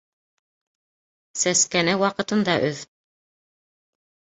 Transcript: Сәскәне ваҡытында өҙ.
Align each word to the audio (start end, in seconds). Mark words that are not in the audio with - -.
Сәскәне 1.43 1.95
ваҡытында 2.07 2.59
өҙ. 2.75 2.85